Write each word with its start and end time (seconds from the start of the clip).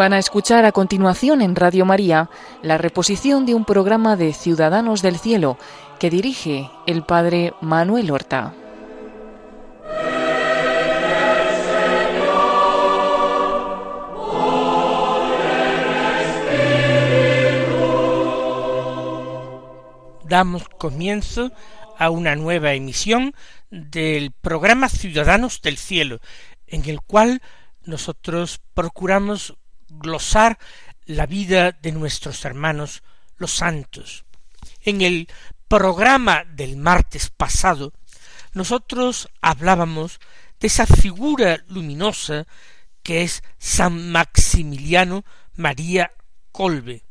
Van 0.00 0.14
a 0.14 0.18
escuchar 0.18 0.64
a 0.64 0.72
continuación 0.72 1.42
en 1.42 1.54
Radio 1.54 1.84
María 1.84 2.30
la 2.62 2.78
reposición 2.78 3.44
de 3.44 3.54
un 3.54 3.66
programa 3.66 4.16
de 4.16 4.32
Ciudadanos 4.32 5.02
del 5.02 5.18
Cielo 5.18 5.58
que 5.98 6.08
dirige 6.08 6.70
el 6.86 7.02
padre 7.02 7.52
Manuel 7.60 8.10
Horta. 8.10 8.54
Damos 20.24 20.66
comienzo 20.78 21.52
a 21.98 22.08
una 22.08 22.36
nueva 22.36 22.72
emisión 22.72 23.34
del 23.70 24.32
programa 24.32 24.88
Ciudadanos 24.88 25.60
del 25.60 25.76
Cielo, 25.76 26.20
en 26.66 26.88
el 26.88 27.02
cual 27.02 27.42
nosotros 27.84 28.62
procuramos 28.72 29.56
glosar 29.90 30.58
la 31.06 31.26
vida 31.26 31.72
de 31.72 31.90
nuestros 31.92 32.44
hermanos 32.44 33.02
los 33.36 33.52
santos. 33.52 34.24
En 34.82 35.00
el 35.02 35.28
programa 35.68 36.44
del 36.44 36.76
martes 36.76 37.30
pasado, 37.30 37.92
nosotros 38.52 39.28
hablábamos 39.40 40.18
de 40.60 40.68
esa 40.68 40.86
figura 40.86 41.64
luminosa 41.68 42.46
que 43.02 43.22
es 43.22 43.42
San 43.58 44.12
Maximiliano 44.12 45.24
María 45.56 46.12
Colbe, 46.52 47.02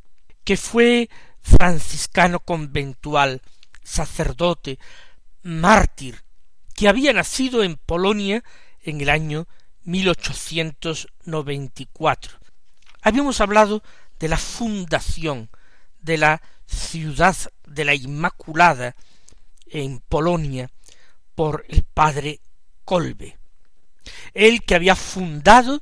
que 0.44 0.56
fue 0.56 1.10
franciscano 1.42 2.40
conventual, 2.40 3.42
sacerdote, 3.84 4.78
mártir, 5.42 6.22
que 6.76 6.88
había 6.88 7.12
nacido 7.12 7.64
en 7.64 7.76
Polonia 7.76 8.44
en 8.82 9.02
el 9.02 9.10
año 9.10 9.48
1894 9.84 12.39
Habíamos 13.02 13.42
hablado 13.42 13.82
de 14.20 14.28
la 14.28 14.38
fundación 14.38 15.50
de 16.02 16.18
la 16.18 16.42
ciudad 16.66 17.36
de 17.66 17.86
la 17.86 17.96
Inmaculada 17.96 18.96
en 19.68 20.00
Polonia 20.00 20.70
por 21.36 21.66
el 21.70 21.84
padre 21.84 22.42
Kolbe. 22.86 23.38
Él 24.34 24.64
que 24.64 24.76
había 24.76 24.96
fundado 24.96 25.82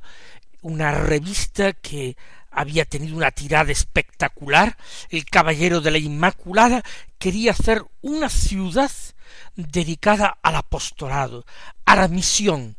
una 0.62 0.92
revista 0.92 1.72
que 1.72 2.16
había 2.50 2.84
tenido 2.84 3.16
una 3.16 3.30
tirada 3.30 3.70
espectacular, 3.70 4.76
el 5.10 5.24
Caballero 5.24 5.80
de 5.80 5.90
la 5.90 5.98
Inmaculada 5.98 6.82
quería 7.18 7.52
hacer 7.52 7.84
una 8.00 8.28
ciudad 8.28 8.90
dedicada 9.54 10.38
al 10.42 10.56
apostolado, 10.56 11.44
a 11.84 11.96
la 11.96 12.08
misión, 12.08 12.76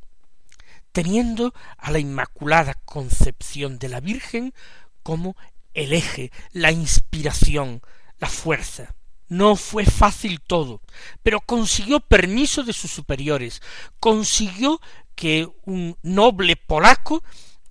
teniendo 1.02 1.54
a 1.78 1.92
la 1.92 2.00
Inmaculada 2.00 2.74
Concepción 2.74 3.80
de 3.80 3.88
la 3.88 4.02
Virgen 4.02 4.54
como 5.02 5.38
el 5.74 5.94
eje, 5.94 6.30
la 6.52 6.74
inspiración, 6.74 7.82
la 8.18 8.28
fuerza. 8.28 8.96
No 9.30 9.56
fue 9.56 9.86
fácil 9.86 10.42
todo, 10.42 10.82
pero 11.24 11.40
consiguió 11.40 12.02
permiso 12.02 12.64
de 12.64 12.74
sus 12.74 12.92
superiores, 12.92 13.62
consiguió 14.02 14.82
que 15.16 15.48
un 15.64 15.96
noble 16.02 16.58
polaco 16.58 17.24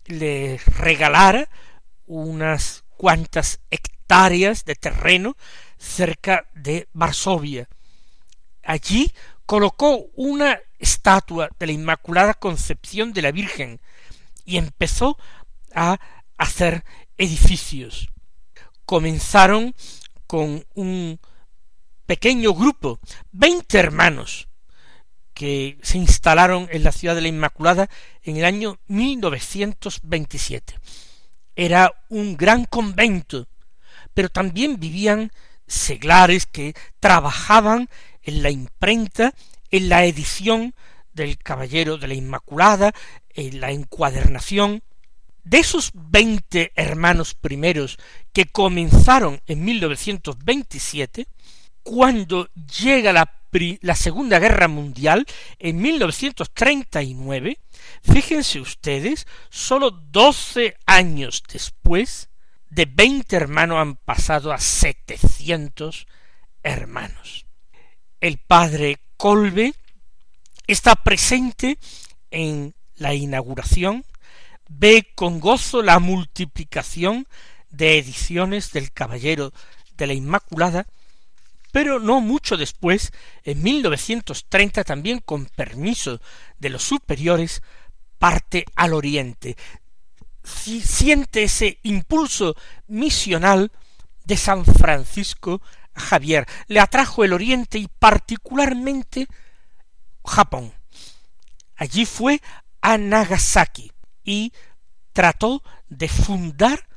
le 0.06 0.58
regalara 0.64 1.50
unas 2.06 2.84
cuantas 2.96 3.60
hectáreas 3.70 4.64
de 4.64 4.74
terreno 4.74 5.36
cerca 5.76 6.46
de 6.54 6.88
Varsovia. 6.94 7.68
Allí 8.62 9.12
colocó 9.48 10.10
una 10.14 10.60
estatua 10.78 11.48
de 11.58 11.66
la 11.68 11.72
Inmaculada 11.72 12.34
Concepción 12.34 13.14
de 13.14 13.22
la 13.22 13.32
Virgen 13.32 13.80
y 14.44 14.58
empezó 14.58 15.16
a 15.74 15.98
hacer 16.36 16.84
edificios. 17.16 18.10
Comenzaron 18.84 19.74
con 20.26 20.66
un 20.74 21.18
pequeño 22.04 22.52
grupo, 22.52 23.00
veinte 23.32 23.78
hermanos, 23.78 24.48
que 25.32 25.78
se 25.82 25.96
instalaron 25.96 26.68
en 26.70 26.84
la 26.84 26.92
ciudad 26.92 27.14
de 27.14 27.22
la 27.22 27.28
Inmaculada 27.28 27.88
en 28.24 28.36
el 28.36 28.44
año 28.44 28.78
1927. 28.88 30.74
Era 31.56 31.94
un 32.10 32.36
gran 32.36 32.66
convento, 32.66 33.48
pero 34.12 34.28
también 34.28 34.78
vivían 34.78 35.32
seglares 35.66 36.44
que 36.44 36.74
trabajaban 37.00 37.88
en 38.28 38.42
la 38.42 38.50
imprenta 38.50 39.34
en 39.70 39.88
la 39.88 40.04
edición 40.04 40.74
del 41.12 41.38
Caballero 41.38 41.96
de 41.98 42.08
la 42.08 42.14
Inmaculada, 42.14 42.92
en 43.30 43.60
la 43.60 43.70
encuadernación, 43.70 44.82
de 45.44 45.58
esos 45.58 45.90
veinte 45.94 46.72
hermanos 46.76 47.34
primeros 47.34 47.98
que 48.32 48.46
comenzaron 48.46 49.40
en 49.46 49.64
1927, 49.64 51.26
cuando 51.82 52.48
llega 52.52 53.14
la, 53.14 53.32
la 53.80 53.94
Segunda 53.94 54.38
Guerra 54.38 54.68
Mundial, 54.68 55.26
en 55.58 55.80
1939, 55.80 57.58
fíjense 58.02 58.60
ustedes, 58.60 59.26
sólo 59.48 59.90
doce 59.90 60.76
años 60.84 61.42
después, 61.50 62.28
de 62.68 62.84
veinte 62.84 63.36
hermanos 63.36 63.78
han 63.78 63.96
pasado 63.96 64.52
a 64.52 64.58
setecientos 64.58 66.06
hermanos. 66.62 67.47
El 68.20 68.38
padre 68.38 68.98
Colbe 69.16 69.74
está 70.66 70.96
presente 70.96 71.78
en 72.30 72.74
la 72.96 73.14
inauguración, 73.14 74.04
ve 74.68 75.12
con 75.14 75.38
gozo 75.38 75.82
la 75.82 76.00
multiplicación 76.00 77.28
de 77.70 77.98
ediciones 77.98 78.72
del 78.72 78.92
Caballero 78.92 79.52
de 79.96 80.06
la 80.08 80.14
Inmaculada, 80.14 80.86
pero 81.70 82.00
no 82.00 82.20
mucho 82.20 82.56
después, 82.56 83.12
en 83.44 83.62
1930, 83.62 84.82
también 84.82 85.20
con 85.20 85.46
permiso 85.46 86.20
de 86.58 86.70
los 86.70 86.82
superiores, 86.82 87.62
parte 88.18 88.64
al 88.74 88.94
oriente. 88.94 89.56
Siente 90.42 91.44
ese 91.44 91.78
impulso 91.82 92.56
misional 92.88 93.70
de 94.24 94.36
San 94.36 94.64
Francisco 94.64 95.62
Javier, 95.98 96.46
le 96.66 96.80
atrajo 96.80 97.24
el 97.24 97.32
Oriente 97.32 97.78
y 97.78 97.88
particularmente 97.98 99.26
Japón. 100.24 100.72
Allí 101.76 102.06
fue 102.06 102.40
a 102.80 102.98
Nagasaki 102.98 103.92
y 104.24 104.52
trató 105.12 105.62
de 105.88 106.08
fundar 106.08 106.88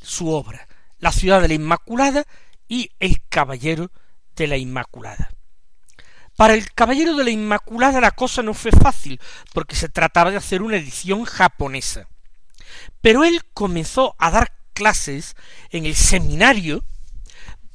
su 0.00 0.30
obra, 0.30 0.68
la 0.98 1.12
ciudad 1.12 1.40
de 1.40 1.48
la 1.48 1.54
Inmaculada 1.54 2.24
y 2.68 2.90
el 3.00 3.22
Caballero 3.28 3.90
de 4.34 4.46
la 4.46 4.56
Inmaculada. 4.56 5.30
Para 6.36 6.54
el 6.54 6.72
Caballero 6.72 7.14
de 7.14 7.24
la 7.24 7.30
Inmaculada 7.30 8.00
la 8.00 8.10
cosa 8.10 8.42
no 8.42 8.52
fue 8.52 8.70
fácil, 8.70 9.20
porque 9.54 9.74
se 9.74 9.88
trataba 9.88 10.30
de 10.30 10.36
hacer 10.36 10.62
una 10.62 10.76
edición 10.76 11.24
japonesa. 11.24 12.08
Pero 13.00 13.24
él 13.24 13.42
comenzó 13.54 14.14
a 14.18 14.30
dar 14.30 14.52
clases 14.74 15.34
en 15.70 15.86
el 15.86 15.96
seminario 15.96 16.84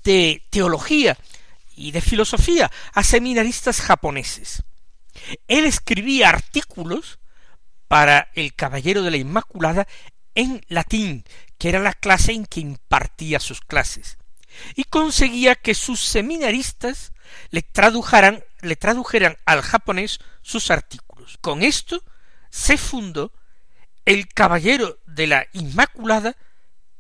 de 0.03 0.43
teología 0.49 1.17
y 1.75 1.91
de 1.91 2.01
filosofía 2.01 2.71
a 2.93 3.03
seminaristas 3.03 3.81
japoneses. 3.81 4.63
Él 5.47 5.65
escribía 5.65 6.29
artículos 6.29 7.19
para 7.87 8.29
el 8.35 8.53
Caballero 8.55 9.01
de 9.03 9.11
la 9.11 9.17
Inmaculada 9.17 9.87
en 10.35 10.63
latín, 10.69 11.25
que 11.57 11.69
era 11.69 11.79
la 11.79 11.93
clase 11.93 12.31
en 12.31 12.45
que 12.45 12.61
impartía 12.61 13.39
sus 13.39 13.61
clases, 13.61 14.17
y 14.75 14.85
conseguía 14.85 15.55
que 15.55 15.75
sus 15.75 15.99
seminaristas 15.99 17.11
le 17.49 17.61
tradujeran, 17.61 18.43
le 18.61 18.75
tradujeran 18.75 19.37
al 19.45 19.61
japonés 19.61 20.19
sus 20.41 20.71
artículos. 20.71 21.37
Con 21.41 21.63
esto 21.63 22.03
se 22.49 22.77
fundó 22.77 23.31
el 24.05 24.27
Caballero 24.27 24.99
de 25.05 25.27
la 25.27 25.47
Inmaculada 25.53 26.35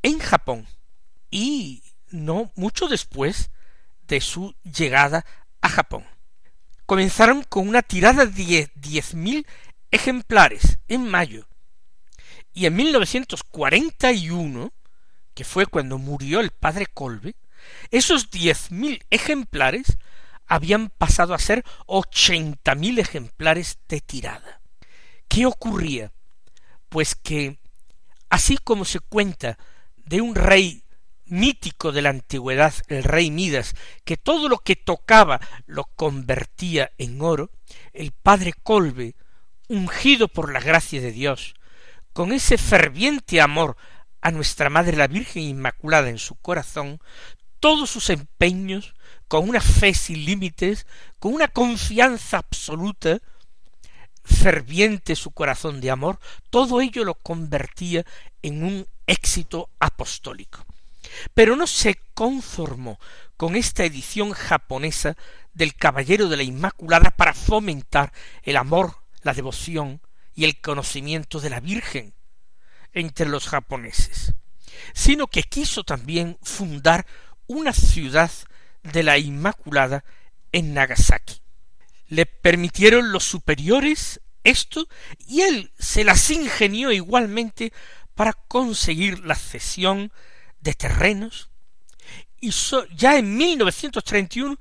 en 0.01 0.19
Japón. 0.19 0.67
Y 1.29 1.83
no 2.11 2.51
mucho 2.55 2.87
después 2.87 3.51
de 4.07 4.21
su 4.21 4.55
llegada 4.63 5.25
a 5.61 5.69
Japón. 5.69 6.05
Comenzaron 6.85 7.43
con 7.43 7.67
una 7.67 7.81
tirada 7.81 8.25
de 8.25 8.69
diez 8.75 9.13
mil 9.13 9.47
ejemplares 9.91 10.79
en 10.87 11.07
mayo, 11.09 11.47
y 12.53 12.65
en 12.65 12.75
1941, 12.75 14.73
que 15.33 15.43
fue 15.43 15.65
cuando 15.65 15.97
murió 15.97 16.41
el 16.41 16.51
padre 16.51 16.87
Colbe, 16.87 17.35
esos 17.91 18.29
diez 18.29 18.71
mil 18.71 19.03
ejemplares 19.09 19.97
habían 20.47 20.89
pasado 20.89 21.33
a 21.33 21.39
ser 21.39 21.63
ochenta 21.85 22.75
mil 22.75 22.99
ejemplares 22.99 23.79
de 23.87 24.01
tirada. 24.01 24.61
¿Qué 25.29 25.45
ocurría? 25.45 26.11
Pues 26.89 27.15
que, 27.15 27.57
así 28.29 28.57
como 28.57 28.83
se 28.83 28.99
cuenta 28.99 29.57
de 29.95 30.19
un 30.19 30.35
rey 30.35 30.80
mítico 31.31 31.91
de 31.91 32.01
la 32.01 32.09
antigüedad, 32.09 32.73
el 32.87 33.03
rey 33.03 33.31
Midas, 33.31 33.75
que 34.03 34.17
todo 34.17 34.49
lo 34.49 34.59
que 34.59 34.75
tocaba 34.75 35.39
lo 35.65 35.85
convertía 35.85 36.91
en 36.97 37.21
oro, 37.21 37.49
el 37.93 38.11
padre 38.11 38.53
Colbe, 38.61 39.15
ungido 39.67 40.27
por 40.27 40.51
la 40.51 40.59
gracia 40.59 41.01
de 41.01 41.11
Dios, 41.11 41.55
con 42.13 42.33
ese 42.33 42.57
ferviente 42.57 43.39
amor 43.39 43.77
a 44.21 44.31
nuestra 44.31 44.69
Madre 44.69 44.97
la 44.97 45.07
Virgen 45.07 45.43
Inmaculada 45.43 46.09
en 46.09 46.19
su 46.19 46.35
corazón 46.35 46.99
todos 47.61 47.89
sus 47.89 48.09
empeños, 48.09 48.95
con 49.27 49.47
una 49.47 49.61
fe 49.61 49.93
sin 49.93 50.25
límites, 50.25 50.87
con 51.19 51.33
una 51.33 51.47
confianza 51.47 52.39
absoluta, 52.39 53.19
ferviente 54.23 55.15
su 55.15 55.31
corazón 55.31 55.79
de 55.79 55.91
amor, 55.91 56.19
todo 56.49 56.81
ello 56.81 57.05
lo 57.05 57.15
convertía 57.15 58.03
en 58.41 58.63
un 58.63 58.87
éxito 59.07 59.69
apostólico. 59.79 60.65
Pero 61.33 61.55
no 61.55 61.67
se 61.67 61.99
conformó 62.13 62.99
con 63.37 63.55
esta 63.55 63.83
edición 63.83 64.31
japonesa 64.31 65.15
del 65.53 65.75
Caballero 65.75 66.29
de 66.29 66.37
la 66.37 66.43
Inmaculada 66.43 67.11
para 67.11 67.33
fomentar 67.33 68.13
el 68.43 68.57
amor, 68.57 68.97
la 69.21 69.33
devoción 69.33 70.01
y 70.33 70.45
el 70.45 70.61
conocimiento 70.61 71.39
de 71.39 71.49
la 71.49 71.59
Virgen 71.59 72.13
entre 72.93 73.27
los 73.27 73.47
japoneses, 73.47 74.33
sino 74.93 75.27
que 75.27 75.43
quiso 75.43 75.83
también 75.83 76.37
fundar 76.41 77.05
una 77.47 77.73
ciudad 77.73 78.31
de 78.83 79.03
la 79.03 79.17
Inmaculada 79.17 80.03
en 80.51 80.73
Nagasaki. 80.73 81.41
Le 82.07 82.25
permitieron 82.25 83.11
los 83.11 83.23
superiores 83.23 84.21
esto 84.43 84.87
y 85.19 85.41
él 85.41 85.71
se 85.77 86.03
las 86.03 86.29
ingenió 86.29 86.91
igualmente 86.91 87.71
para 88.15 88.33
conseguir 88.33 89.19
la 89.19 89.35
cesión 89.35 90.11
de 90.61 90.73
terrenos 90.73 91.51
y 92.41 92.51
ya 92.95 93.17
en 93.17 93.37
1931, 93.37 94.57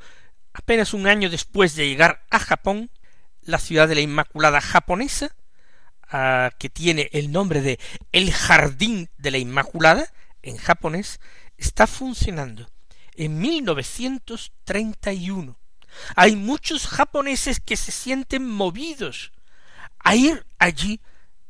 apenas 0.53 0.93
un 0.93 1.07
año 1.07 1.31
después 1.31 1.75
de 1.75 1.89
llegar 1.89 2.27
a 2.31 2.39
Japón, 2.39 2.91
la 3.41 3.57
ciudad 3.59 3.89
de 3.89 3.95
la 3.95 4.03
Inmaculada 4.03 4.61
japonesa, 4.61 5.35
que 6.59 6.69
tiene 6.69 7.09
el 7.13 7.33
nombre 7.33 7.63
de 7.63 7.79
el 8.13 8.31
Jardín 8.33 9.09
de 9.17 9.31
la 9.31 9.39
Inmaculada, 9.39 10.13
en 10.43 10.59
japonés, 10.59 11.21
está 11.57 11.87
funcionando 11.87 12.69
en 13.15 13.39
1931. 13.39 15.59
Hay 16.17 16.37
muchos 16.37 16.87
japoneses 16.87 17.61
que 17.61 17.79
se 17.79 17.93
sienten 17.93 18.47
movidos 18.47 19.33
a 19.99 20.17
ir 20.17 20.45
allí 20.59 21.01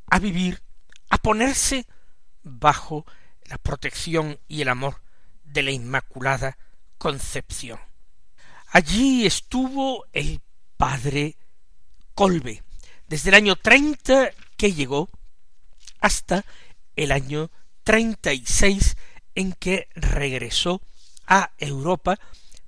a 0.06 0.20
vivir, 0.20 0.62
a 1.08 1.19
ponerse 1.19 1.87
bajo 2.43 3.05
la 3.50 3.58
protección 3.58 4.38
y 4.49 4.62
el 4.62 4.69
amor 4.69 5.02
de 5.43 5.64
la 5.64 5.73
Inmaculada 5.73 6.56
Concepción. 6.99 7.81
Allí 8.69 9.26
estuvo 9.26 10.06
el 10.12 10.41
padre 10.76 11.37
Colbe, 12.14 12.62
desde 13.08 13.31
el 13.31 13.35
año 13.35 13.56
treinta 13.56 14.31
que 14.56 14.73
llegó 14.73 15.11
hasta 15.99 16.44
el 16.94 17.11
año 17.11 17.50
treinta 17.82 18.32
y 18.32 18.47
seis 18.47 18.97
en 19.35 19.53
que 19.53 19.88
regresó 19.96 20.81
a 21.26 21.50
Europa 21.58 22.20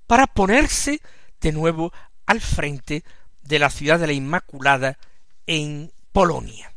para 0.09 0.27
ponerse 0.27 1.01
de 1.41 1.53
nuevo 1.53 1.93
al 2.27 2.41
frente 2.41 3.05
de 3.43 3.59
la 3.61 3.71
ciudad 3.71 4.01
de 4.01 4.09
la 4.09 4.13
Inmaculada 4.15 4.99
en 5.47 5.93
Polonia. 6.13 6.72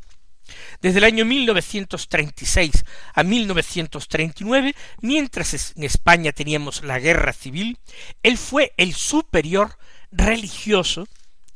Desde 0.80 0.98
el 0.98 1.04
año 1.04 1.24
1936 1.24 2.84
a 3.14 3.22
1939, 3.22 4.74
mientras 5.00 5.74
en 5.76 5.84
España 5.84 6.32
teníamos 6.32 6.82
la 6.82 6.98
guerra 6.98 7.32
civil, 7.32 7.78
él 8.22 8.38
fue 8.38 8.72
el 8.76 8.94
superior 8.94 9.78
religioso 10.10 11.06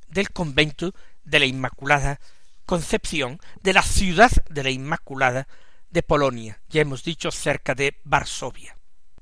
del 0.09 0.31
convento 0.31 0.95
de 1.25 1.41
la 1.41 1.47
Inmaculada 1.47 2.21
Concepción, 2.67 3.41
de 3.63 3.73
la 3.73 3.83
ciudad 3.83 4.31
de 4.49 4.63
la 4.63 4.71
Inmaculada 4.71 5.49
de 5.91 6.03
Polonia, 6.03 6.61
ya 6.69 6.83
hemos 6.83 7.03
dicho 7.03 7.31
cerca 7.31 7.75
de 7.75 7.97
Varsovia. 8.05 8.77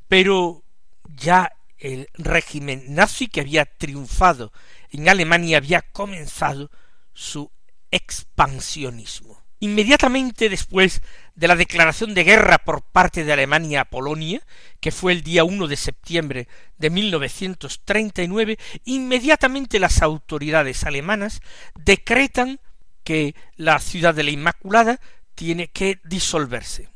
Pero 0.07 0.63
ya 1.05 1.53
el 1.79 2.09
régimen 2.15 2.95
nazi 2.95 3.29
que 3.29 3.41
había 3.41 3.65
triunfado 3.65 4.53
en 4.91 5.09
Alemania 5.09 5.59
había 5.59 5.83
comenzado 5.83 6.71
su 7.15 7.51
expansionismo. 7.91 9.38
Inmediatamente 9.61 10.49
después 10.49 11.03
de 11.35 11.49
la 11.49 11.57
declaración 11.57 12.15
de 12.15 12.25
guerra 12.25 12.59
por 12.59 12.83
parte 12.83 13.25
de 13.25 13.33
Alemania 13.33 13.83
a 13.83 13.85
Polonia, 13.85 14.41
que 14.81 14.93
fue 14.93 15.13
el 15.13 15.23
día 15.23 15.45
1 15.45 15.67
de 15.67 15.77
septiembre 15.77 16.49
de 16.79 16.91
1939, 16.91 18.59
inmediatamente 18.85 19.81
las 19.81 20.03
autoridades 20.03 20.85
alemanas 20.85 21.41
decretan 21.75 22.61
que 23.03 23.35
la 23.57 23.79
ciudad 23.81 24.15
de 24.15 24.23
la 24.23 24.31
Inmaculada 24.31 25.01
tiene 25.35 25.69
que 25.69 26.01
disolverse. 26.05 26.89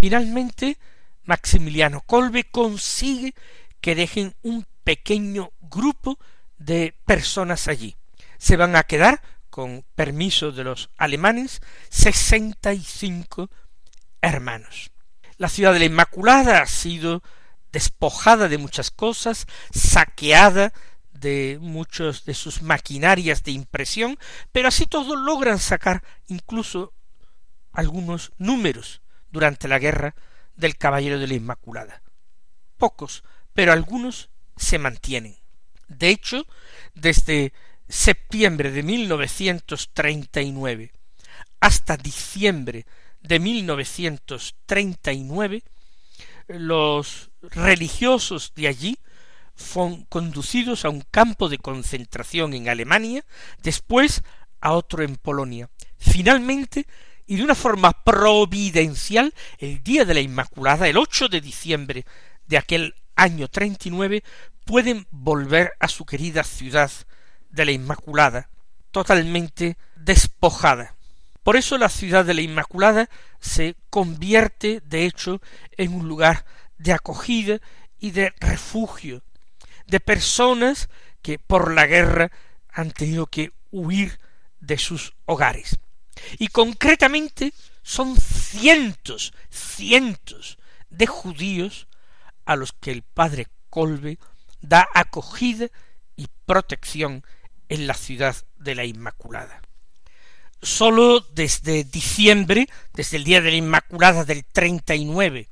Finalmente, 0.00 0.78
Maximiliano 1.24 2.00
Kolbe 2.00 2.44
consigue 2.44 3.34
que 3.80 3.94
dejen 3.94 4.34
un 4.42 4.66
pequeño 4.84 5.52
grupo 5.60 6.18
de 6.58 6.94
personas 7.06 7.68
allí. 7.68 7.96
Se 8.38 8.56
van 8.56 8.76
a 8.76 8.82
quedar, 8.82 9.22
con 9.50 9.84
permiso 9.94 10.52
de 10.52 10.64
los 10.64 10.90
alemanes, 10.96 11.60
sesenta 11.88 12.72
y 12.72 12.82
cinco 12.82 13.50
hermanos. 14.22 14.90
La 15.36 15.48
ciudad 15.48 15.72
de 15.72 15.80
la 15.80 15.84
Inmaculada 15.86 16.62
ha 16.62 16.66
sido 16.66 17.22
despojada 17.72 18.48
de 18.48 18.58
muchas 18.58 18.90
cosas, 18.90 19.46
saqueada 19.72 20.72
de 21.12 21.58
muchos 21.60 22.24
de 22.24 22.34
sus 22.34 22.62
maquinarias 22.62 23.42
de 23.42 23.52
impresión, 23.52 24.18
pero 24.52 24.68
así 24.68 24.86
todos 24.86 25.18
logran 25.18 25.58
sacar 25.58 26.02
incluso 26.26 26.94
algunos 27.72 28.32
números 28.38 29.02
durante 29.30 29.68
la 29.68 29.78
guerra 29.78 30.14
del 30.56 30.76
Caballero 30.76 31.18
de 31.18 31.26
la 31.26 31.34
Inmaculada. 31.34 32.02
Pocos, 32.78 33.22
pero 33.54 33.72
algunos 33.72 34.30
se 34.56 34.78
mantienen. 34.78 35.38
De 35.88 36.08
hecho, 36.08 36.46
desde 36.94 37.52
septiembre 37.90 38.70
de 38.70 38.82
1939 38.82 40.92
hasta 41.60 41.96
diciembre 41.96 42.84
de 43.20 43.38
1939, 43.38 45.62
los 46.48 47.30
religiosos 47.42 48.52
de 48.54 48.68
allí 48.68 48.98
fueron 49.54 50.04
conducidos 50.04 50.86
a 50.86 50.88
un 50.88 51.02
campo 51.10 51.50
de 51.50 51.58
concentración 51.58 52.54
en 52.54 52.70
Alemania, 52.70 53.26
después 53.62 54.22
a 54.60 54.72
otro 54.72 55.02
en 55.02 55.16
Polonia. 55.16 55.68
Finalmente, 55.98 56.86
y 57.26 57.36
de 57.36 57.42
una 57.42 57.54
forma 57.54 57.92
providencial, 57.92 59.34
el 59.58 59.82
día 59.82 60.06
de 60.06 60.14
la 60.14 60.20
Inmaculada, 60.20 60.88
el 60.88 60.96
8 60.96 61.28
de 61.28 61.42
diciembre 61.42 62.06
de 62.46 62.56
aquel 62.56 62.94
año 63.16 63.48
treinta 63.48 63.88
y 63.88 63.90
nueve 63.90 64.24
pueden 64.64 65.06
volver 65.10 65.72
a 65.78 65.88
su 65.88 66.06
querida 66.06 66.42
ciudad 66.42 66.90
de 67.50 67.64
la 67.64 67.72
Inmaculada, 67.72 68.48
totalmente 68.90 69.76
despojada. 69.96 70.94
Por 71.42 71.56
eso 71.56 71.78
la 71.78 71.88
ciudad 71.88 72.24
de 72.24 72.34
la 72.34 72.42
Inmaculada 72.42 73.08
se 73.40 73.76
convierte, 73.88 74.82
de 74.84 75.06
hecho, 75.06 75.40
en 75.76 75.94
un 75.94 76.08
lugar 76.08 76.44
de 76.78 76.92
acogida 76.92 77.60
y 77.98 78.10
de 78.12 78.32
refugio 78.40 79.22
de 79.86 80.00
personas 80.00 80.88
que 81.22 81.38
por 81.38 81.74
la 81.74 81.86
guerra 81.86 82.30
han 82.72 82.92
tenido 82.92 83.26
que 83.26 83.52
huir 83.70 84.18
de 84.60 84.78
sus 84.78 85.14
hogares. 85.26 85.78
Y 86.38 86.48
concretamente 86.48 87.52
son 87.82 88.16
cientos, 88.16 89.32
cientos 89.50 90.58
de 90.90 91.06
judíos 91.06 91.88
a 92.44 92.56
los 92.56 92.72
que 92.72 92.90
el 92.90 93.02
padre 93.02 93.46
Colbe 93.68 94.18
da 94.60 94.88
acogida 94.94 95.68
y 96.16 96.26
protección 96.44 97.24
en 97.70 97.86
la 97.86 97.94
ciudad 97.94 98.36
de 98.58 98.74
la 98.74 98.84
Inmaculada. 98.84 99.62
Sólo 100.60 101.20
desde 101.20 101.84
diciembre, 101.84 102.68
desde 102.92 103.16
el 103.16 103.24
día 103.24 103.40
de 103.40 103.52
la 103.52 103.56
Inmaculada 103.56 104.24
del 104.26 104.44
treinta 104.44 104.94
y 104.94 105.06
nueve, 105.06 105.48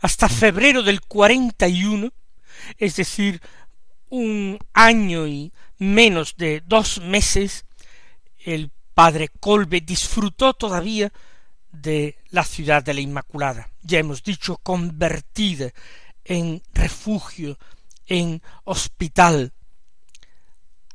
hasta 0.00 0.30
febrero 0.30 0.82
del 0.82 1.02
cuarenta 1.02 1.68
y 1.68 1.84
uno, 1.84 2.10
es 2.78 2.96
decir, 2.96 3.42
un 4.08 4.58
año 4.72 5.26
y 5.26 5.52
menos 5.78 6.36
de 6.36 6.62
dos 6.64 7.00
meses, 7.00 7.66
el 8.38 8.70
padre 8.94 9.28
Colbe 9.28 9.80
disfrutó 9.80 10.54
todavía 10.54 11.12
de 11.72 12.16
la 12.30 12.44
ciudad 12.44 12.82
de 12.82 12.94
la 12.94 13.00
Inmaculada, 13.00 13.68
ya 13.82 13.98
hemos 13.98 14.22
dicho 14.22 14.58
convertida 14.58 15.72
en 16.24 16.62
refugio, 16.72 17.58
en 18.06 18.42
hospital. 18.64 19.52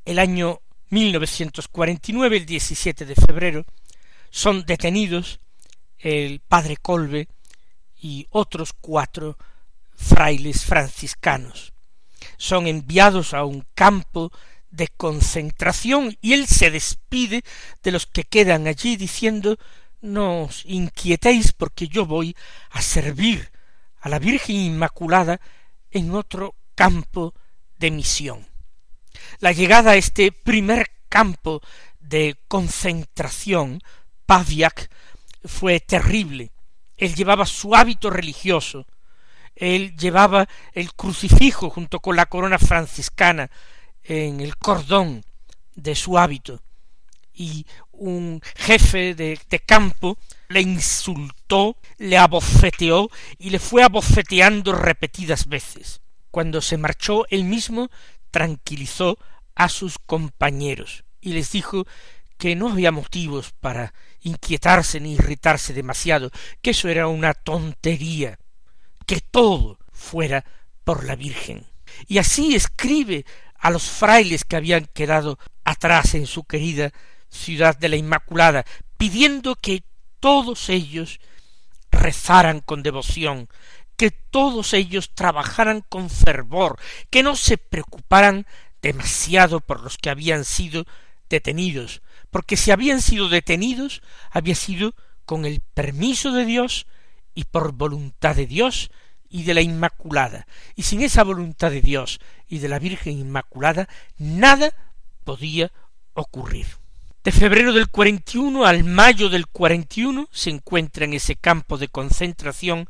El 0.08 0.20
año 0.20 0.62
1949, 0.90 2.38
el 2.38 2.46
17 2.46 3.06
de 3.06 3.14
febrero, 3.14 3.66
son 4.30 4.66
detenidos 4.66 5.42
el 6.00 6.40
padre 6.40 6.78
Colbe 6.78 7.28
y 8.00 8.26
otros 8.30 8.72
cuatro 8.72 9.38
frailes 9.98 10.64
franciscanos. 10.64 11.74
Son 12.38 12.68
enviados 12.68 13.34
a 13.34 13.44
un 13.44 13.68
campo 13.74 14.32
de 14.72 14.88
concentración 14.88 16.18
y 16.22 16.32
él 16.32 16.48
se 16.48 16.72
despide 16.72 17.44
de 17.84 17.92
los 17.92 18.06
que 18.06 18.24
quedan 18.24 18.66
allí 18.66 18.96
diciendo 18.96 19.58
no 20.00 20.44
os 20.44 20.64
inquietéis 20.64 21.52
porque 21.52 21.90
yo 21.90 22.06
voy 22.06 22.34
a 22.70 22.82
servir 22.82 23.52
a 24.00 24.08
la 24.08 24.20
Virgen 24.20 24.56
Inmaculada 24.56 25.42
en 25.92 26.16
otro 26.16 26.56
campo 26.76 27.34
de 27.78 27.92
misión. 27.92 28.57
La 29.40 29.52
llegada 29.52 29.92
a 29.92 29.96
este 29.96 30.32
primer 30.32 30.90
campo 31.10 31.62
de 32.00 32.38
concentración, 32.48 33.82
Paviak, 34.26 34.90
fue 35.44 35.80
terrible. 35.80 36.52
Él 36.98 37.16
llevaba 37.16 37.46
su 37.46 37.76
hábito 37.76 38.10
religioso, 38.10 38.88
él 39.56 39.96
llevaba 39.98 40.48
el 40.74 40.94
crucifijo 40.94 41.70
junto 41.70 42.00
con 42.00 42.16
la 42.16 42.28
corona 42.28 42.60
franciscana 42.60 43.50
en 44.04 44.40
el 44.40 44.58
cordón 44.58 45.24
de 45.76 45.96
su 45.96 46.18
hábito, 46.18 46.62
y 47.34 47.66
un 47.92 48.42
jefe 48.56 49.14
de, 49.14 49.40
de, 49.50 49.60
campo 49.60 50.18
le 50.50 50.62
insultó, 50.62 51.78
le 51.98 52.18
abofeteó 52.18 53.10
y 53.38 53.52
le 53.52 53.60
fue 53.60 53.84
abofeteando 53.84 54.74
repetidas 54.74 55.48
veces. 55.48 56.02
Cuando 56.32 56.62
se 56.62 56.78
marchó 56.78 57.26
él 57.30 57.44
mismo 57.44 57.90
tranquilizó 58.32 59.18
a 59.56 59.70
sus 59.70 59.98
compañeros 60.00 61.04
y 61.22 61.34
les 61.34 61.52
dijo 61.52 61.86
que 62.38 62.56
no 62.56 62.70
había 62.70 62.92
motivos 62.92 63.54
para 63.60 63.94
inquietarse 64.22 65.00
ni 65.00 65.14
irritarse 65.14 65.74
demasiado, 65.74 66.32
que 66.62 66.72
eso 66.72 66.88
era 66.88 67.08
una 67.08 67.34
tontería, 67.34 68.38
que 69.06 69.22
todo 69.22 69.80
fuera 69.92 70.46
por 70.84 71.04
la 71.04 71.16
Virgen. 71.16 71.66
Y 72.08 72.20
así 72.20 72.56
escribe 72.56 73.26
a 73.58 73.72
los 73.72 73.84
frailes 73.90 74.44
que 74.44 74.56
habían 74.56 74.86
quedado 74.86 75.40
atrás 75.64 76.14
en 76.14 76.28
su 76.28 76.44
querida 76.44 76.92
ciudad 77.30 77.76
de 77.78 77.90
la 77.90 77.96
Inmaculada, 77.96 78.66
pidiendo 78.98 79.56
que 79.56 79.84
todos 80.20 80.70
ellos 80.70 81.20
rezaran 81.92 82.60
con 82.60 82.84
devoción, 82.84 83.50
que 83.98 84.12
todos 84.12 84.74
ellos 84.74 85.12
trabajaran 85.14 85.82
con 85.82 86.10
fervor, 86.10 86.80
que 87.10 87.24
no 87.24 87.36
se 87.36 87.58
preocuparan 87.58 88.46
demasiado 88.82 89.60
por 89.60 89.82
los 89.82 89.98
que 89.98 90.10
habían 90.10 90.46
sido 90.46 90.86
detenidos, 91.30 92.02
porque 92.30 92.56
si 92.56 92.72
habían 92.72 93.02
sido 93.02 93.28
detenidos, 93.28 94.02
había 94.32 94.56
sido 94.56 94.94
con 95.26 95.46
el 95.46 95.60
permiso 95.60 96.32
de 96.32 96.46
Dios 96.46 96.88
y 97.34 97.44
por 97.46 97.74
voluntad 97.74 98.36
de 98.36 98.46
Dios 98.46 98.92
y 99.30 99.44
de 99.44 99.54
la 99.54 99.62
Inmaculada. 99.62 100.48
Y 100.76 100.84
sin 100.84 101.02
esa 101.02 101.24
voluntad 101.24 101.72
de 101.72 101.82
Dios 101.82 102.20
y 102.48 102.60
de 102.60 102.70
la 102.70 102.80
Virgen 102.80 103.18
Inmaculada, 103.18 103.90
nada 104.18 104.74
podía 105.24 105.72
ocurrir. 106.14 106.68
De 107.24 107.32
febrero 107.34 107.74
del 107.74 107.90
41 107.90 108.66
al 108.66 108.86
mayo 108.86 109.28
del 109.28 109.48
41 109.48 110.30
se 110.32 110.50
encuentra 110.50 111.04
en 111.04 111.14
ese 111.14 111.36
campo 111.36 111.78
de 111.78 111.90
concentración, 111.90 112.88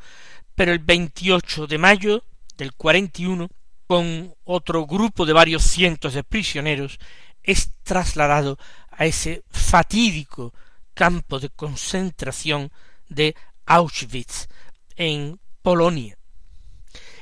pero 0.58 0.72
el 0.72 0.80
28 0.80 1.68
de 1.68 1.78
mayo 1.78 2.24
del 2.58 2.74
41, 2.74 3.48
con 3.86 4.34
otro 4.44 4.88
grupo 4.88 5.28
de 5.28 5.34
varios 5.34 5.62
cientos 5.62 6.16
de 6.16 6.24
prisioneros, 6.24 6.98
es 7.44 7.74
trasladado 7.84 8.58
a 8.90 9.06
ese 9.06 9.44
fatídico 9.52 10.56
campo 10.96 11.40
de 11.40 11.52
concentración 11.52 12.72
de 13.08 13.36
Auschwitz, 13.68 14.48
en 14.96 15.40
Polonia, 15.62 16.18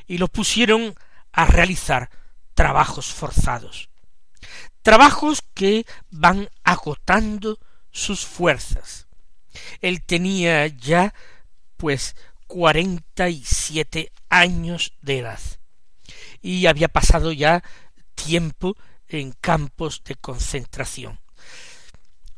y 0.07 0.17
lo 0.17 0.29
pusieron 0.29 0.95
a 1.33 1.45
realizar 1.45 2.09
trabajos 2.53 3.13
forzados 3.13 3.89
trabajos 4.85 5.43
que 5.55 5.83
van 6.11 6.47
agotando 6.63 7.57
sus 7.89 8.23
fuerzas. 8.23 9.07
Él 9.81 10.03
tenía 10.03 10.67
ya 10.67 11.11
pues 11.75 12.15
cuarenta 12.47 13.29
y 13.29 13.43
siete 13.43 14.11
años 14.29 14.93
de 15.01 15.19
edad 15.19 15.39
y 16.41 16.67
había 16.67 16.87
pasado 16.87 17.31
ya 17.31 17.63
tiempo 18.13 18.75
en 19.07 19.31
campos 19.33 20.03
de 20.03 20.15
concentración. 20.15 21.19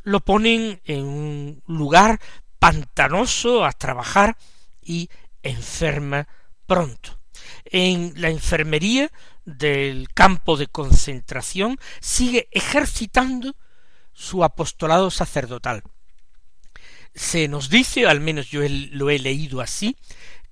Lo 0.04 0.22
ponen 0.22 0.82
en 0.86 1.04
un 1.04 1.64
lugar 1.68 2.20
pantanoso 2.60 3.66
a 3.66 3.72
trabajar 3.74 4.38
y 4.82 5.10
enferma 5.44 6.28
pronto. 6.66 7.20
En 7.66 8.14
la 8.16 8.30
enfermería 8.30 9.12
del 9.46 10.10
campo 10.14 10.58
de 10.58 10.68
concentración 10.68 11.78
sigue 12.00 12.48
ejercitando 12.52 13.56
su 14.14 14.44
apostolado 14.44 15.12
sacerdotal. 15.12 15.84
Se 17.18 17.48
nos 17.48 17.70
dice, 17.70 18.06
al 18.06 18.20
menos 18.20 18.48
yo 18.48 18.62
lo 18.92 19.10
he 19.10 19.18
leído 19.18 19.60
así, 19.60 19.98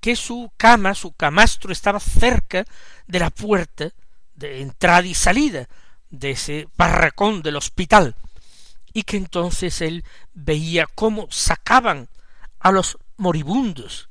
que 0.02 0.16
su 0.16 0.52
cama, 0.58 0.96
su 0.96 1.12
camastro 1.12 1.72
estaba 1.72 2.00
cerca 2.00 2.66
de 3.06 3.20
la 3.20 3.30
puerta 3.30 3.92
de 4.34 4.62
entrada 4.62 5.06
y 5.06 5.14
salida 5.14 5.70
de 6.10 6.32
ese 6.32 6.68
barracón 6.76 7.44
del 7.44 7.56
hospital, 7.56 8.16
y 8.94 9.04
que 9.04 9.18
entonces 9.18 9.80
él 9.82 10.04
veía 10.34 10.88
cómo 10.88 11.28
sacaban 11.30 12.10
a 12.60 12.72
los 12.72 12.98
moribundos 13.18 14.10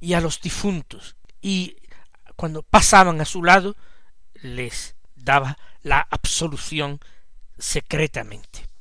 y 0.00 0.14
a 0.14 0.22
los 0.22 0.40
difuntos, 0.40 1.16
y 1.42 1.76
cuando 2.34 2.62
pasaban 2.62 3.20
a 3.20 3.26
su 3.26 3.42
lado, 3.42 3.76
les 4.40 4.96
daba 5.16 5.58
la 5.82 6.00
absolución 6.10 6.98
secretamente. 7.58 8.73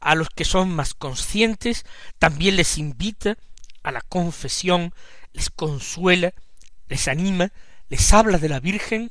A 0.00 0.14
los 0.14 0.28
que 0.30 0.44
son 0.44 0.70
más 0.70 0.94
conscientes 0.94 1.84
también 2.18 2.56
les 2.56 2.78
invita 2.78 3.36
a 3.82 3.92
la 3.92 4.00
confesión, 4.00 4.94
les 5.32 5.50
consuela, 5.50 6.34
les 6.88 7.08
anima, 7.08 7.52
les 7.88 8.12
habla 8.12 8.38
de 8.38 8.48
la 8.48 8.60
Virgen. 8.60 9.10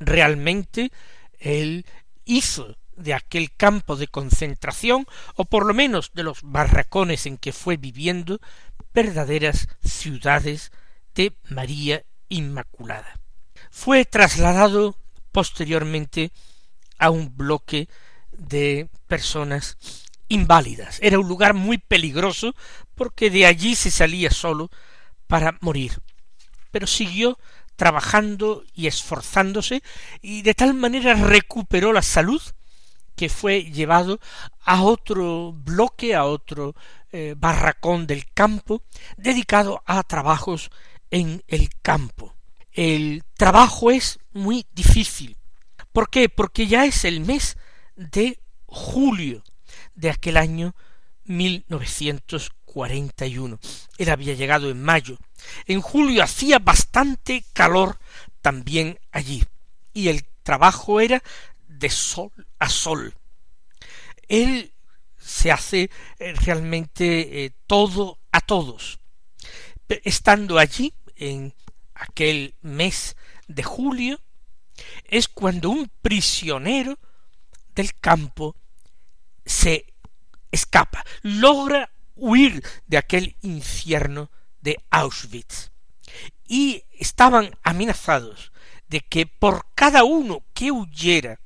Realmente 0.00 0.90
él 1.38 1.86
hizo 2.24 2.76
de 2.96 3.14
aquel 3.14 3.54
campo 3.54 3.96
de 3.96 4.08
concentración, 4.08 5.06
o 5.36 5.44
por 5.44 5.64
lo 5.66 5.72
menos 5.72 6.10
de 6.14 6.24
los 6.24 6.40
barracones 6.42 7.26
en 7.26 7.38
que 7.38 7.52
fue 7.52 7.76
viviendo, 7.76 8.40
verdaderas 8.92 9.68
ciudades 9.84 10.72
de 11.14 11.32
María 11.48 12.04
Inmaculada. 12.28 13.20
Fue 13.70 14.04
trasladado 14.04 14.96
posteriormente 15.30 16.32
a 16.98 17.10
un 17.10 17.36
bloque 17.36 17.88
de 18.32 18.88
personas 19.06 19.76
inválidas. 20.28 20.98
Era 21.02 21.18
un 21.18 21.28
lugar 21.28 21.54
muy 21.54 21.78
peligroso 21.78 22.54
porque 22.94 23.30
de 23.30 23.46
allí 23.46 23.74
se 23.74 23.90
salía 23.90 24.30
solo 24.30 24.70
para 25.26 25.56
morir. 25.60 26.00
Pero 26.70 26.86
siguió 26.86 27.38
trabajando 27.76 28.64
y 28.74 28.88
esforzándose 28.88 29.82
y 30.20 30.42
de 30.42 30.54
tal 30.54 30.74
manera 30.74 31.14
recuperó 31.14 31.92
la 31.92 32.02
salud 32.02 32.42
que 33.14 33.28
fue 33.28 33.64
llevado 33.64 34.20
a 34.64 34.82
otro 34.82 35.52
bloque, 35.52 36.14
a 36.14 36.24
otro 36.24 36.74
eh, 37.10 37.34
barracón 37.36 38.06
del 38.06 38.26
campo, 38.32 38.82
dedicado 39.16 39.82
a 39.86 40.02
trabajos 40.04 40.70
en 41.10 41.42
el 41.48 41.70
campo. 41.82 42.36
El 42.70 43.24
trabajo 43.36 43.90
es 43.90 44.20
muy 44.32 44.66
difícil. 44.72 45.36
¿Por 45.92 46.10
qué? 46.10 46.28
Porque 46.28 46.68
ya 46.68 46.84
es 46.84 47.04
el 47.04 47.20
mes 47.20 47.56
de 47.96 48.38
julio 48.66 49.42
de 49.98 50.10
aquel 50.10 50.36
año 50.36 50.74
1941. 51.24 53.58
Él 53.98 54.10
había 54.10 54.34
llegado 54.34 54.70
en 54.70 54.80
mayo. 54.82 55.18
En 55.66 55.80
julio 55.80 56.22
hacía 56.22 56.60
bastante 56.60 57.44
calor 57.52 57.98
también 58.40 59.00
allí. 59.10 59.42
Y 59.92 60.06
el 60.08 60.24
trabajo 60.42 61.00
era 61.00 61.22
de 61.66 61.90
sol 61.90 62.30
a 62.58 62.68
sol. 62.68 63.14
Él 64.28 64.72
se 65.18 65.50
hace 65.50 65.90
eh, 66.18 66.34
realmente 66.34 67.44
eh, 67.44 67.52
todo 67.66 68.20
a 68.30 68.40
todos. 68.40 69.00
Estando 70.04 70.58
allí 70.58 70.94
en 71.16 71.54
aquel 71.94 72.54
mes 72.60 73.16
de 73.48 73.64
julio, 73.64 74.20
es 75.04 75.26
cuando 75.26 75.70
un 75.70 75.90
prisionero 76.02 76.98
del 77.74 77.98
campo 77.98 78.54
se 79.48 79.86
escapa, 80.52 81.04
logra 81.22 81.90
huir 82.14 82.62
de 82.86 82.98
aquel 82.98 83.36
infierno 83.42 84.30
de 84.60 84.76
Auschwitz. 84.90 85.70
Y 86.46 86.84
estaban 86.92 87.56
amenazados 87.62 88.52
de 88.88 89.00
que 89.00 89.26
por 89.26 89.66
cada 89.74 90.04
uno 90.04 90.44
que 90.54 90.70
huyera 90.70 91.40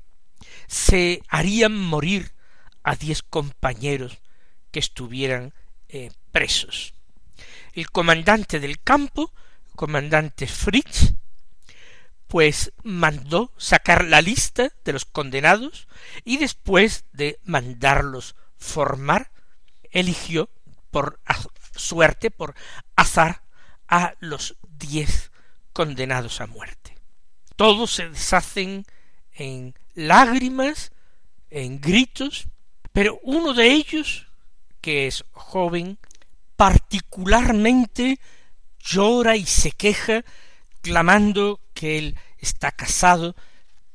se 0.66 1.22
harían 1.28 1.76
morir 1.76 2.34
a 2.82 2.96
diez 2.96 3.22
compañeros 3.22 4.18
que 4.70 4.80
estuvieran 4.80 5.54
eh, 5.88 6.10
presos. 6.30 6.94
El 7.72 7.90
comandante 7.90 8.58
del 8.60 8.80
campo, 8.80 9.32
comandante 9.76 10.46
Fritz, 10.46 11.14
pues 12.32 12.72
mandó 12.82 13.52
sacar 13.58 14.06
la 14.06 14.22
lista 14.22 14.72
de 14.86 14.94
los 14.94 15.04
condenados 15.04 15.86
y 16.24 16.38
después 16.38 17.04
de 17.12 17.38
mandarlos 17.44 18.36
formar, 18.56 19.30
eligió 19.90 20.48
por 20.90 21.20
suerte, 21.76 22.30
por 22.30 22.54
azar, 22.96 23.42
a 23.86 24.14
los 24.20 24.56
diez 24.62 25.30
condenados 25.74 26.40
a 26.40 26.46
muerte. 26.46 26.96
Todos 27.54 27.90
se 27.92 28.08
deshacen 28.08 28.86
en 29.34 29.74
lágrimas, 29.92 30.90
en 31.50 31.82
gritos, 31.82 32.48
pero 32.94 33.20
uno 33.24 33.52
de 33.52 33.72
ellos, 33.72 34.28
que 34.80 35.06
es 35.06 35.22
joven, 35.32 35.98
particularmente 36.56 38.18
llora 38.78 39.36
y 39.36 39.44
se 39.44 39.70
queja, 39.72 40.24
clamando 40.82 41.60
que 41.72 41.98
él 41.98 42.16
está 42.38 42.72
casado, 42.72 43.34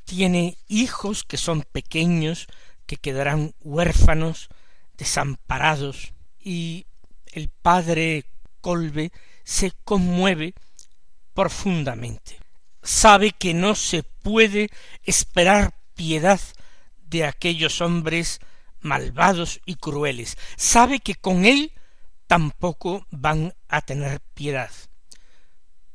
tiene 0.05 0.57
hijos 0.67 1.23
que 1.23 1.37
son 1.37 1.63
pequeños, 1.63 2.47
que 2.85 2.97
quedarán 2.97 3.53
huérfanos, 3.61 4.49
desamparados, 4.97 6.13
y 6.39 6.85
el 7.33 7.49
padre 7.49 8.25
Colbe 8.61 9.11
se 9.43 9.71
conmueve 9.83 10.53
profundamente. 11.33 12.39
Sabe 12.81 13.31
que 13.31 13.53
no 13.53 13.75
se 13.75 14.03
puede 14.03 14.69
esperar 15.03 15.73
piedad 15.93 16.39
de 17.09 17.25
aquellos 17.25 17.81
hombres 17.81 18.39
malvados 18.79 19.59
y 19.65 19.75
crueles. 19.75 20.37
Sabe 20.55 20.99
que 20.99 21.15
con 21.15 21.45
él 21.45 21.73
tampoco 22.27 23.05
van 23.09 23.53
a 23.67 23.81
tener 23.81 24.21
piedad. 24.33 24.71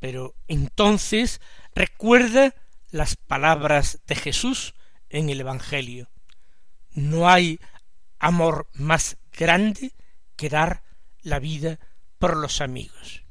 Pero 0.03 0.35
entonces 0.49 1.41
recuerda 1.77 2.57
las 2.91 3.15
palabras 3.15 4.01
de 4.09 4.17
Jesús 4.17 4.75
en 5.11 5.31
el 5.31 5.39
Evangelio. 5.39 6.11
No 6.91 7.31
hay 7.31 7.61
amor 8.19 8.69
más 8.73 9.17
grande 9.33 9.93
que 10.35 10.49
dar 10.49 10.83
la 11.23 11.39
vida 11.39 11.79
por 12.19 12.37
los 12.37 12.61
amigos. 12.61 13.23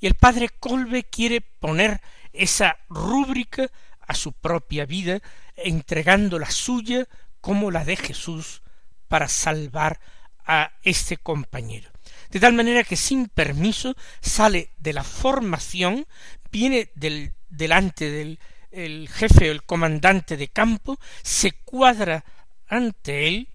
Y 0.00 0.08
el 0.08 0.14
padre 0.14 0.48
Colbe 0.48 1.04
quiere 1.04 1.42
poner 1.42 2.00
esa 2.32 2.76
rúbrica 2.88 3.70
a 4.00 4.14
su 4.14 4.32
propia 4.32 4.84
vida, 4.84 5.20
entregando 5.54 6.40
la 6.40 6.50
suya 6.50 7.06
como 7.40 7.70
la 7.70 7.84
de 7.84 7.94
Jesús 7.94 8.62
para 9.06 9.28
salvar 9.28 10.00
a 10.44 10.72
este 10.82 11.18
compañero. 11.18 11.88
De 12.30 12.40
tal 12.40 12.52
manera 12.52 12.84
que 12.84 12.96
sin 12.96 13.28
permiso 13.28 13.96
sale 14.20 14.70
de 14.78 14.92
la 14.92 15.04
formación, 15.04 16.06
viene 16.50 16.90
del, 16.94 17.34
delante 17.48 18.10
del 18.10 18.38
el 18.70 19.08
jefe 19.08 19.48
o 19.48 19.52
el 19.52 19.62
comandante 19.64 20.36
de 20.36 20.48
campo, 20.48 20.98
se 21.22 21.52
cuadra 21.52 22.24
ante 22.66 23.26
él, 23.26 23.48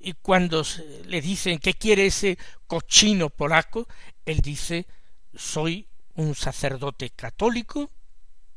y 0.00 0.14
cuando 0.14 0.62
le 1.04 1.20
dicen 1.20 1.58
qué 1.58 1.74
quiere 1.74 2.06
ese 2.06 2.38
cochino 2.66 3.30
polaco, 3.30 3.86
él 4.24 4.40
dice 4.40 4.86
soy 5.34 5.88
un 6.14 6.34
sacerdote 6.34 7.10
católico 7.10 7.90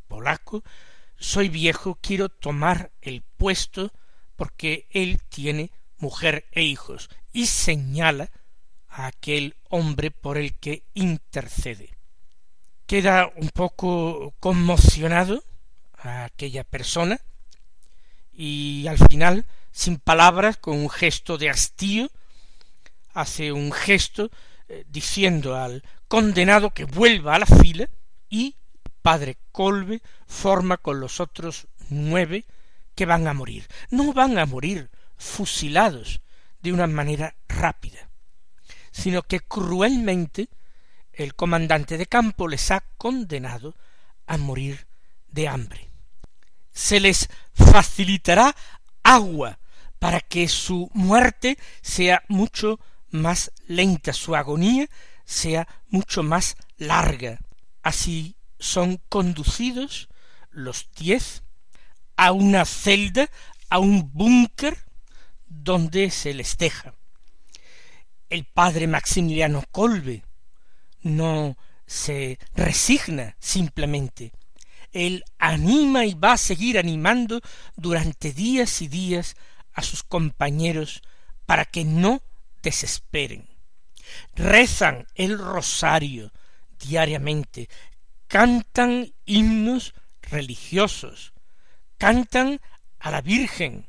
polaco, 0.08 0.64
soy 1.18 1.50
viejo, 1.50 1.98
quiero 2.02 2.30
tomar 2.30 2.92
el 3.02 3.22
puesto 3.22 3.92
porque 4.36 4.88
él 4.92 5.22
tiene 5.28 5.72
mujer 5.98 6.48
e 6.52 6.64
hijos, 6.64 7.10
y 7.34 7.48
señala 7.48 8.32
aquel 8.90 9.56
hombre 9.70 10.12
por 10.12 10.38
el 10.38 10.56
que 10.56 10.84
intercede. 10.94 11.98
Queda 12.86 13.32
un 13.36 13.50
poco 13.50 14.34
conmocionado 14.40 15.44
a 15.94 16.26
aquella 16.26 16.64
persona 16.64 17.20
y 18.34 18.88
al 18.88 18.98
final, 18.98 19.46
sin 19.72 19.98
palabras, 19.98 20.58
con 20.58 20.78
un 20.78 20.90
gesto 20.90 21.38
de 21.38 21.50
hastío, 21.50 22.10
hace 23.14 23.52
un 23.52 23.72
gesto 23.72 24.32
eh, 24.68 24.86
diciendo 24.88 25.56
al 25.56 25.84
condenado 26.08 26.72
que 26.72 26.86
vuelva 26.86 27.36
a 27.36 27.40
la 27.40 27.46
fila 27.46 27.90
y 28.30 28.56
padre 29.02 29.38
Colbe 29.52 30.02
forma 30.26 30.78
con 30.78 31.00
los 31.00 31.20
otros 31.20 31.68
nueve 31.90 32.46
que 32.96 33.06
van 33.06 33.28
a 33.28 33.34
morir. 33.34 33.68
No 33.90 34.14
van 34.14 34.38
a 34.38 34.46
morir 34.46 34.90
fusilados 35.18 36.22
de 36.62 36.74
una 36.74 36.88
manera 36.88 37.36
rápida, 37.48 38.09
sino 38.92 39.24
que 39.24 39.40
cruelmente 39.40 40.50
el 41.14 41.36
comandante 41.36 41.98
de 41.98 42.06
campo 42.06 42.48
les 42.48 42.72
ha 42.72 42.82
condenado 42.98 43.76
a 44.28 44.38
morir 44.38 44.88
de 45.28 45.48
hambre. 45.48 45.90
Se 46.72 47.00
les 47.00 47.30
facilitará 47.54 48.56
agua 49.04 49.60
para 50.00 50.22
que 50.22 50.48
su 50.48 50.90
muerte 50.94 51.58
sea 51.82 52.24
mucho 52.28 52.80
más 53.10 53.52
lenta, 53.68 54.14
su 54.14 54.36
agonía 54.36 54.88
sea 55.26 55.68
mucho 55.90 56.24
más 56.24 56.56
larga. 56.78 57.40
Así 57.84 58.36
son 58.60 59.02
conducidos 59.10 60.10
los 60.52 60.90
diez 60.98 61.44
a 62.16 62.32
una 62.32 62.66
celda, 62.66 63.30
a 63.70 63.80
un 63.80 64.12
búnker 64.14 64.78
donde 65.48 66.12
se 66.12 66.34
les 66.34 66.58
deja. 66.58 66.94
El 68.30 68.46
padre 68.46 68.88
Maximiliano 68.88 69.64
Colbe 69.72 70.24
no 71.02 71.58
se 71.86 72.38
resigna 72.54 73.36
simplemente. 73.40 74.32
Él 74.92 75.24
anima 75.38 76.06
y 76.06 76.14
va 76.14 76.34
a 76.34 76.38
seguir 76.38 76.78
animando 76.78 77.42
durante 77.76 78.32
días 78.32 78.82
y 78.82 78.88
días 78.88 79.36
a 79.74 79.82
sus 79.82 80.04
compañeros 80.04 81.02
para 81.46 81.66
que 81.66 81.86
no 81.86 82.22
desesperen. 82.62 83.48
Rezan 84.36 85.08
el 85.16 85.38
rosario 85.38 86.32
diariamente, 86.80 87.70
cantan 88.28 89.14
himnos 89.26 89.94
religiosos, 90.22 91.34
cantan 91.98 92.62
a 93.00 93.12
la 93.12 93.22
Virgen 93.22 93.88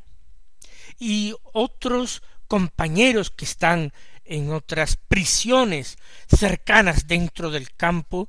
y 0.98 1.34
otros 1.52 2.22
compañeros 2.48 3.30
que 3.30 3.44
están 3.44 3.92
en 4.30 4.52
otras 4.52 4.96
prisiones 4.96 5.98
cercanas 6.28 7.08
dentro 7.08 7.50
del 7.50 7.74
campo, 7.74 8.28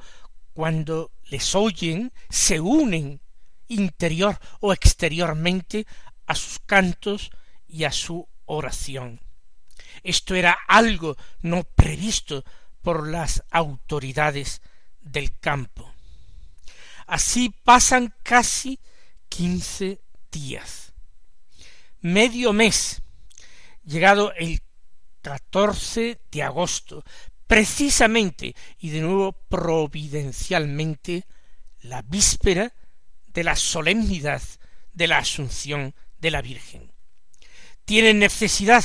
cuando 0.52 1.12
les 1.30 1.54
oyen, 1.54 2.12
se 2.30 2.60
unen 2.60 3.22
interior 3.68 4.38
o 4.60 4.74
exteriormente 4.74 5.86
a 6.26 6.34
sus 6.34 6.60
cantos 6.60 7.30
y 7.68 7.84
a 7.84 7.92
su 7.92 8.28
oración. 8.46 9.22
Esto 10.04 10.34
era 10.34 10.58
algo 10.68 11.16
no 11.42 11.64
previsto 11.64 12.44
por 12.82 13.08
las 13.08 13.44
autoridades 13.52 14.64
del 15.02 15.38
campo. 15.40 15.94
Así 17.06 17.54
pasan 17.64 18.14
casi 18.24 18.80
quince 19.30 20.02
días. 20.32 20.94
Medio 22.00 22.54
mes, 22.54 23.04
llegado 23.84 24.34
el 24.34 24.62
14 25.22 26.20
de 26.32 26.44
agosto, 26.44 27.04
precisamente 27.48 28.56
y 28.80 28.90
de 28.90 29.02
nuevo 29.02 29.34
providencialmente, 29.34 31.26
la 31.82 32.02
víspera 32.02 32.74
de 33.28 33.44
la 33.44 33.56
solemnidad 33.56 34.42
de 34.94 35.08
la 35.08 35.20
Asunción 35.20 35.96
de 36.20 36.32
la 36.32 36.42
Virgen. 36.42 36.92
Tienen 37.86 38.20
necesidad 38.20 38.84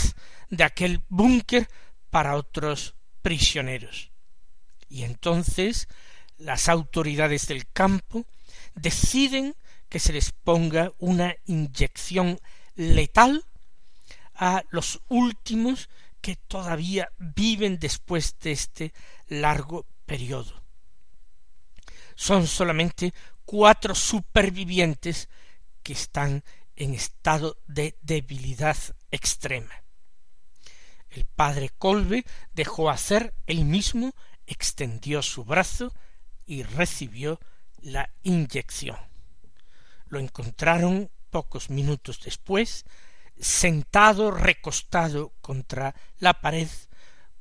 de 0.50 0.64
aquel 0.64 1.00
búnker 1.08 1.68
para 2.10 2.36
otros 2.36 2.94
prisioneros. 3.22 4.10
Y 4.88 5.02
entonces 5.02 5.88
las 6.38 6.68
autoridades 6.68 7.48
del 7.48 7.66
campo 7.66 8.26
deciden 8.74 9.56
que 9.88 9.98
se 9.98 10.12
les 10.12 10.32
ponga 10.32 10.92
una 10.98 11.34
inyección 11.46 12.38
letal 12.74 13.44
a 14.34 14.64
los 14.70 15.00
últimos 15.08 15.88
que 16.26 16.34
todavía 16.34 17.08
viven 17.18 17.78
después 17.78 18.36
de 18.40 18.50
este 18.50 18.92
largo 19.28 19.86
periodo. 20.06 20.60
Son 22.16 22.48
solamente 22.48 23.14
cuatro 23.44 23.94
supervivientes 23.94 25.28
que 25.84 25.92
están 25.92 26.42
en 26.74 26.94
estado 26.94 27.58
de 27.68 27.96
debilidad 28.02 28.76
extrema. 29.12 29.84
El 31.10 31.26
padre 31.26 31.70
Colbe 31.78 32.24
dejó 32.52 32.90
hacer 32.90 33.32
él 33.46 33.64
mismo, 33.64 34.12
extendió 34.48 35.22
su 35.22 35.44
brazo 35.44 35.94
y 36.44 36.64
recibió 36.64 37.38
la 37.78 38.10
inyección. 38.24 38.98
Lo 40.08 40.18
encontraron 40.18 41.08
pocos 41.30 41.70
minutos 41.70 42.18
después, 42.24 42.84
sentado, 43.38 44.30
recostado 44.30 45.32
contra 45.40 45.94
la 46.18 46.40
pared, 46.40 46.68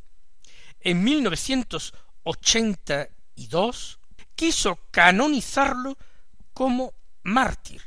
en 0.81 1.05
1982, 1.05 3.99
quiso 4.35 4.79
canonizarlo 4.91 5.97
como 6.53 6.93
mártir, 7.23 7.83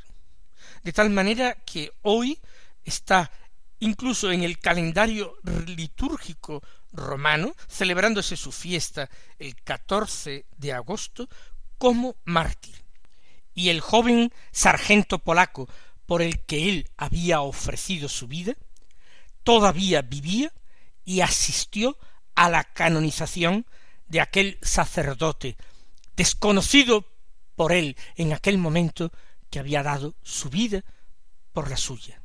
de 0.82 0.92
tal 0.92 1.10
manera 1.10 1.54
que 1.54 1.92
hoy 2.02 2.40
está 2.84 3.30
incluso 3.80 4.30
en 4.30 4.42
el 4.42 4.58
calendario 4.58 5.36
litúrgico 5.66 6.62
romano, 6.92 7.54
celebrándose 7.68 8.36
su 8.36 8.52
fiesta 8.52 9.10
el 9.38 9.56
14 9.62 10.46
de 10.56 10.72
agosto, 10.72 11.28
como 11.78 12.16
mártir. 12.24 12.84
Y 13.52 13.68
el 13.68 13.80
joven 13.80 14.32
sargento 14.52 15.18
polaco 15.18 15.68
por 16.06 16.22
el 16.22 16.44
que 16.44 16.68
él 16.68 16.90
había 16.96 17.40
ofrecido 17.40 18.08
su 18.08 18.26
vida, 18.26 18.54
todavía 19.42 20.02
vivía 20.02 20.52
y 21.04 21.20
asistió 21.20 21.98
a 22.34 22.48
la 22.48 22.64
canonización 22.64 23.66
de 24.08 24.20
aquel 24.20 24.58
sacerdote, 24.62 25.56
desconocido 26.16 27.06
por 27.56 27.72
él 27.72 27.96
en 28.16 28.32
aquel 28.32 28.58
momento 28.58 29.12
que 29.50 29.58
había 29.58 29.82
dado 29.82 30.14
su 30.22 30.50
vida 30.50 30.84
por 31.52 31.70
la 31.70 31.76
suya. 31.76 32.20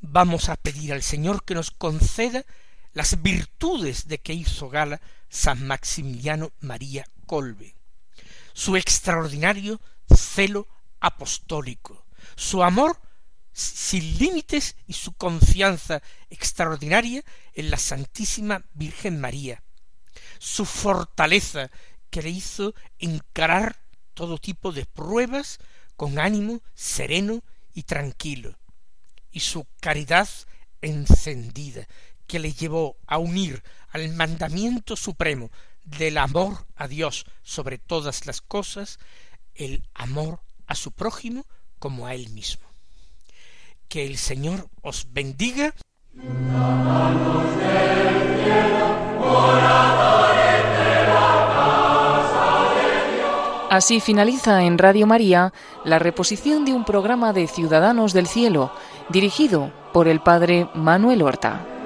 Vamos 0.00 0.48
a 0.48 0.56
pedir 0.56 0.92
al 0.92 1.02
Señor 1.02 1.44
que 1.44 1.54
nos 1.54 1.70
conceda 1.70 2.44
las 2.92 3.22
virtudes 3.22 4.08
de 4.08 4.18
que 4.18 4.34
hizo 4.34 4.68
gala 4.68 5.00
San 5.28 5.66
Maximiliano 5.66 6.52
María 6.60 7.06
Colbe, 7.26 7.74
su 8.52 8.76
extraordinario 8.76 9.80
celo 10.14 10.68
apostólico, 11.00 12.06
su 12.36 12.62
amor 12.62 13.00
sin 13.58 14.18
límites 14.18 14.76
y 14.86 14.92
su 14.92 15.14
confianza 15.14 16.00
extraordinaria 16.30 17.24
en 17.54 17.70
la 17.70 17.76
Santísima 17.76 18.64
Virgen 18.72 19.20
María, 19.20 19.64
su 20.38 20.64
fortaleza 20.64 21.68
que 22.08 22.22
le 22.22 22.30
hizo 22.30 22.74
encarar 23.00 23.80
todo 24.14 24.38
tipo 24.38 24.70
de 24.70 24.86
pruebas 24.86 25.58
con 25.96 26.20
ánimo 26.20 26.62
sereno 26.74 27.42
y 27.74 27.82
tranquilo, 27.82 28.56
y 29.32 29.40
su 29.40 29.66
caridad 29.80 30.28
encendida 30.80 31.88
que 32.28 32.38
le 32.38 32.52
llevó 32.52 32.96
a 33.08 33.18
unir 33.18 33.64
al 33.90 34.08
mandamiento 34.10 34.94
supremo 34.94 35.50
del 35.82 36.18
amor 36.18 36.64
a 36.76 36.86
Dios 36.86 37.26
sobre 37.42 37.78
todas 37.78 38.24
las 38.24 38.40
cosas 38.40 39.00
el 39.56 39.82
amor 39.94 40.42
a 40.68 40.76
su 40.76 40.92
prójimo 40.92 41.44
como 41.80 42.06
a 42.06 42.14
él 42.14 42.30
mismo. 42.30 42.67
Que 43.88 44.04
el 44.04 44.18
Señor 44.18 44.68
os 44.82 45.06
bendiga. 45.10 45.74
Así 53.70 54.00
finaliza 54.00 54.62
en 54.64 54.78
Radio 54.78 55.06
María 55.06 55.52
la 55.84 55.98
reposición 55.98 56.64
de 56.64 56.72
un 56.72 56.84
programa 56.84 57.32
de 57.32 57.46
Ciudadanos 57.46 58.12
del 58.12 58.26
Cielo, 58.26 58.72
dirigido 59.08 59.72
por 59.92 60.08
el 60.08 60.20
Padre 60.20 60.68
Manuel 60.74 61.22
Horta. 61.22 61.77